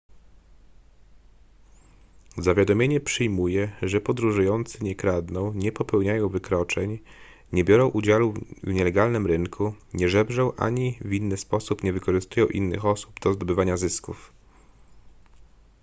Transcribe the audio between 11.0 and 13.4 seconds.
w inny sposób nie wykorzystują innych osób do